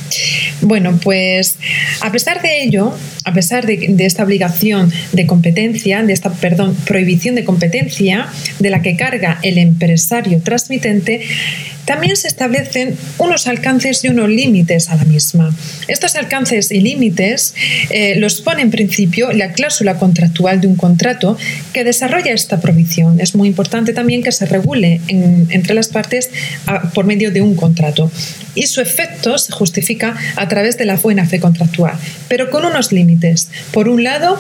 Bueno, 0.62 1.00
pues 1.02 1.58
a 2.02 2.12
pesar 2.12 2.42
de 2.42 2.64
ello, 2.64 2.94
a 3.24 3.34
pesar 3.34 3.66
de, 3.66 3.96
esta 4.00 4.24
obligación 4.24 4.92
de 5.14 5.26
competencia, 5.26 6.04
de 6.04 6.14
esta, 6.14 6.32
perdón, 6.32 6.76
prohibición 6.86 7.36
de 7.36 7.46
competencia 7.46 8.28
de 8.60 8.70
la 8.70 8.82
que 8.82 8.96
carga 8.96 9.40
el 9.44 9.58
empresario 9.58 10.42
transmitente, 10.42 11.22
también 11.90 12.16
se 12.16 12.28
establecen 12.28 12.96
unos 13.18 13.48
alcances 13.48 14.04
y 14.04 14.10
unos 14.10 14.30
límites 14.30 14.90
a 14.90 14.96
la 14.96 15.06
misma. 15.06 15.52
Estos 15.88 16.16
alcances 16.16 16.70
y 16.70 16.82
límites 16.82 17.56
eh, 17.90 18.14
los 18.18 18.42
pone 18.42 18.62
en 18.62 18.70
principio 18.70 19.32
la 19.32 19.54
cláusula 19.54 19.98
contractual 19.98 20.62
de 20.62 20.68
un 20.68 20.76
contrato 20.76 21.36
que 21.74 21.84
desarrolla 21.84 22.32
esta 22.32 22.62
provisión. 22.62 23.20
Es 23.20 23.34
muy 23.34 23.48
importante 23.48 23.92
también 23.92 24.22
que 24.22 24.32
se 24.32 24.46
regule 24.46 25.02
entre 25.08 25.74
las 25.74 25.88
partes 25.88 26.30
por 26.94 27.06
medio 27.06 27.32
de 27.32 27.42
un 27.42 27.56
contrato. 27.56 28.12
Y 28.54 28.68
su 28.68 28.82
efecto 28.82 29.40
se 29.40 29.52
justifica 29.52 30.16
a 30.36 30.48
través 30.48 30.78
de 30.78 30.86
la 30.86 30.96
buena 30.96 31.26
fe 31.26 31.40
contractual, 31.40 31.96
pero 32.28 32.52
con 32.52 32.66
unos 32.66 32.92
límites. 32.92 33.50
Por 33.72 33.90
un 33.90 34.04
lado, 34.04 34.40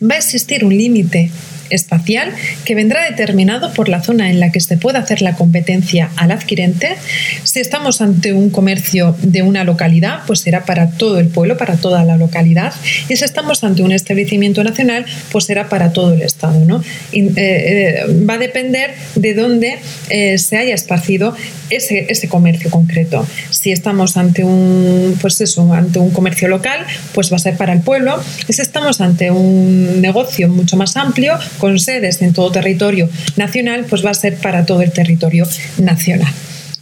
va 0.00 0.14
a 0.14 0.18
existir 0.18 0.64
un 0.64 0.76
límite 0.76 1.32
espacial 1.70 2.32
que 2.64 2.74
vendrá 2.74 3.08
determinado 3.08 3.72
por 3.72 3.88
la 3.88 4.02
zona 4.02 4.30
en 4.30 4.40
la 4.40 4.52
que 4.52 4.60
se 4.60 4.76
pueda 4.76 5.00
hacer 5.00 5.22
la 5.22 5.34
competencia 5.34 6.10
al 6.16 6.30
adquirente. 6.30 6.96
Si 7.44 7.60
estamos 7.60 8.00
ante 8.00 8.32
un 8.32 8.50
comercio 8.50 9.16
de 9.22 9.42
una 9.42 9.64
localidad, 9.64 10.20
pues 10.26 10.40
será 10.40 10.64
para 10.64 10.90
todo 10.90 11.18
el 11.18 11.28
pueblo, 11.28 11.56
para 11.56 11.76
toda 11.76 12.04
la 12.04 12.16
localidad. 12.16 12.72
Y 13.08 13.16
si 13.16 13.24
estamos 13.24 13.64
ante 13.64 13.82
un 13.82 13.92
establecimiento 13.92 14.62
nacional, 14.64 15.06
pues 15.32 15.44
será 15.44 15.68
para 15.68 15.92
todo 15.92 16.14
el 16.14 16.22
Estado. 16.22 16.64
¿no? 16.64 16.82
Eh, 17.12 17.32
eh, 17.36 18.24
va 18.28 18.34
a 18.34 18.38
depender 18.38 18.94
de 19.14 19.34
dónde 19.34 19.78
eh, 20.10 20.38
se 20.38 20.56
haya 20.56 20.74
esparcido 20.74 21.34
ese, 21.70 22.06
ese, 22.08 22.28
comercio 22.28 22.70
concreto. 22.70 23.26
Si 23.50 23.72
estamos 23.72 24.16
ante 24.16 24.44
un, 24.44 25.18
pues 25.20 25.40
eso, 25.40 25.72
ante 25.72 25.98
un 25.98 26.10
comercio 26.10 26.48
local, 26.48 26.86
pues 27.12 27.32
va 27.32 27.36
a 27.36 27.40
ser 27.40 27.56
para 27.56 27.72
el 27.72 27.80
pueblo. 27.80 28.20
Y 28.48 28.52
si 28.52 28.62
estamos 28.62 29.00
ante 29.00 29.30
un 29.30 30.00
negocio 30.00 30.48
mucho 30.48 30.76
más 30.76 30.96
amplio, 30.96 31.38
con 31.58 31.78
sedes 31.78 32.22
en 32.22 32.32
todo 32.32 32.50
territorio 32.50 33.08
nacional, 33.36 33.86
pues 33.88 34.04
va 34.04 34.10
a 34.10 34.14
ser 34.14 34.36
para 34.36 34.66
todo 34.66 34.82
el 34.82 34.92
territorio 34.92 35.46
nacional. 35.78 36.32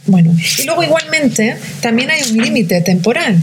Bueno, 0.07 0.35
y 0.59 0.63
luego 0.65 0.83
igualmente 0.83 1.57
también 1.81 2.11
hay 2.11 2.21
un 2.31 2.37
límite 2.37 2.81
temporal 2.81 3.41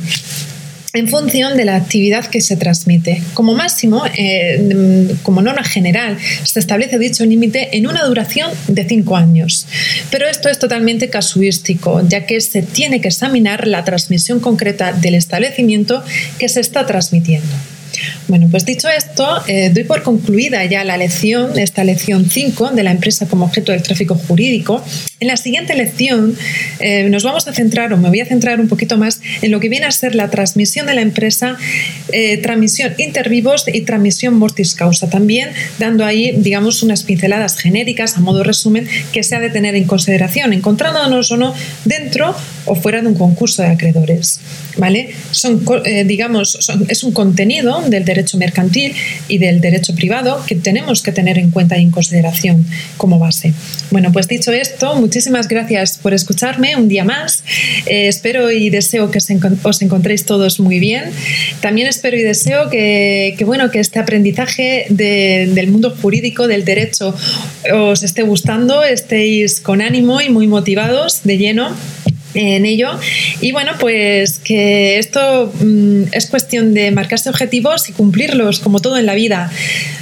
en 0.95 1.09
función 1.09 1.57
de 1.57 1.65
la 1.65 1.77
actividad 1.77 2.27
que 2.27 2.41
se 2.41 2.57
transmite. 2.57 3.23
Como 3.33 3.55
máximo, 3.55 4.03
eh, 4.17 5.17
como 5.23 5.41
norma 5.41 5.65
general, 5.65 6.19
se 6.45 6.61
establece 6.61 6.99
dicho 6.99 7.25
límite 7.25 7.77
en 7.77 7.87
una 7.87 8.05
duración 8.05 8.51
de 8.69 8.85
cinco 8.85 9.17
años. 9.17 9.67
Pero 10.11 10.29
esto 10.29 10.49
es 10.51 10.59
totalmente 10.59 11.09
casuístico, 11.09 12.03
ya 12.07 12.27
que 12.27 12.41
se 12.41 12.63
tiene 12.63 13.01
que 13.01 13.09
examinar 13.09 13.67
la 13.67 13.85
transmisión 13.85 14.41
concreta 14.41 14.93
del 14.93 15.15
establecimiento 15.15 16.03
que 16.39 16.49
se 16.49 16.61
está 16.61 16.85
transmitiendo. 16.85 17.53
Bueno, 18.29 18.49
pues 18.51 18.65
dicho 18.65 18.89
esto, 18.89 19.43
eh, 19.47 19.71
doy 19.73 19.85
por 19.85 20.03
concluida 20.03 20.65
ya 20.65 20.85
la 20.85 20.97
lección, 20.97 21.59
esta 21.59 21.85
lección 21.85 22.29
5 22.29 22.71
de 22.71 22.83
la 22.83 22.91
empresa 22.91 23.27
como 23.27 23.45
objeto 23.45 23.73
del 23.73 23.83
tráfico 23.83 24.15
jurídico. 24.15 24.85
En 25.21 25.29
la 25.29 25.37
siguiente 25.37 25.75
lección 25.75 26.37
eh, 26.81 27.09
nos 27.09 27.23
vamos 27.23 27.47
a 27.49 27.53
centrar, 27.53 27.93
o 27.93 27.97
me 27.97 28.09
voy 28.09 28.21
a 28.21 28.27
centrar 28.27 28.61
un 28.61 28.69
poquito 28.69 28.97
más, 28.99 29.21
en 29.41 29.51
lo 29.51 29.61
que 29.61 29.69
viene 29.69 29.87
a 29.87 29.91
ser 29.91 30.15
la 30.15 30.31
transmisión 30.31 30.87
de 30.87 30.95
la 30.95 31.03
empresa, 31.03 31.57
eh, 32.13 32.39
transmisión 32.39 32.95
intervivos 32.99 33.65
y 33.73 33.83
transmisión 33.83 34.35
mortis 34.35 34.75
causa. 34.75 35.09
También 35.09 35.51
dando 35.79 36.05
ahí, 36.05 36.35
digamos, 36.39 36.83
unas 36.83 37.03
pinceladas 37.03 37.57
genéricas 37.57 38.17
a 38.17 38.21
modo 38.21 38.43
resumen 38.43 38.89
que 39.13 39.23
se 39.23 39.37
ha 39.37 39.41
de 39.41 39.51
tener 39.51 39.75
en 39.75 39.85
consideración, 39.85 40.53
encontrándonos 40.53 41.31
o 41.31 41.37
no 41.37 41.55
dentro 41.85 42.35
o 42.65 42.75
fuera 42.75 43.01
de 43.01 43.09
un 43.09 43.15
concurso 43.15 43.63
de 43.63 43.69
acreedores. 43.69 44.41
¿Vale? 44.79 45.11
Son, 45.31 45.63
digamos, 46.07 46.59
es 46.89 47.05
un 47.05 47.13
contenido 47.13 47.83
del 47.89 48.05
derecho 48.05 48.39
mercantil 48.39 48.95
y 49.29 49.39
del 49.39 49.61
derecho 49.61 49.95
privado 49.95 50.43
que 50.47 50.55
tenemos 50.55 51.03
que 51.03 51.13
tener 51.13 51.39
en 51.39 51.51
cuenta 51.51 51.77
y 51.77 51.83
en 51.83 51.91
consideración 51.91 52.67
como 52.97 53.19
base. 53.19 53.53
Bueno, 53.91 54.13
pues 54.13 54.29
dicho 54.29 54.53
esto, 54.53 54.95
muchísimas 54.97 55.49
gracias 55.49 55.99
por 55.99 56.15
escucharme 56.15 56.77
un 56.77 56.89
día 56.89 57.05
más. 57.05 57.45
Eh, 57.87 58.09
espero 58.09 58.51
y 58.51 58.71
deseo 58.71 59.11
que 59.11 59.19
os 59.19 59.83
encontréis 59.83 60.25
todos 60.25 60.61
muy 60.61 60.79
bien. 60.79 61.05
También 61.61 61.87
espero 61.89 62.17
y 62.17 62.23
deseo 62.23 62.71
que, 62.71 63.37
bueno, 63.45 63.71
que 63.71 63.81
este 63.81 63.99
aprendizaje 63.99 64.87
del 64.89 65.69
mundo 65.69 65.95
jurídico, 66.01 66.47
del 66.47 66.65
derecho, 66.65 67.15
os 67.73 68.03
esté 68.03 68.23
gustando, 68.23 68.83
estéis 68.85 69.61
con 69.61 69.81
ánimo 69.81 70.21
y 70.21 70.31
muy 70.31 70.47
motivados 70.47 71.23
de 71.25 71.39
lleno 71.39 71.77
en 72.35 72.67
ello. 72.67 72.91
Y 73.41 73.53
bueno, 73.53 73.73
pues 73.79 74.39
que 74.39 74.99
esto 74.99 75.53
mm, 75.61 76.05
es 76.13 76.27
cuestión 76.27 76.75
de 76.75 76.91
marcarse 76.91 77.29
objetivos 77.29 77.89
y 77.89 77.93
cumplirlos, 77.93 78.61
como 78.61 78.81
todo 78.81 78.97
en 78.97 79.07
la 79.07 79.15
vida. 79.15 79.51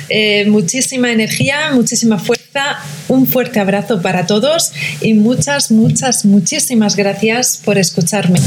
Eh, 0.09 0.45
muchísima 0.47 1.12
energía, 1.12 1.71
muchísima 1.73 2.19
fuerza, 2.19 2.79
un 3.09 3.27
fuerte 3.27 3.61
abrazo 3.61 4.03
para 4.03 4.27
todos 4.27 4.73
y 5.01 5.14
muchas, 5.14 5.71
muchas, 5.71 6.25
muchísimas 6.25 6.97
gracias 6.97 7.61
por 7.64 7.79
escucharme. 7.79 8.40